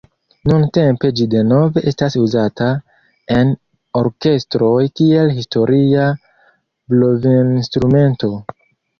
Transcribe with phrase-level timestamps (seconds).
[0.49, 2.69] Nuntempe ĝi denove estas uzata
[3.35, 3.51] en
[4.01, 6.07] orkestroj kiel historia
[6.95, 8.31] blovinstrumento.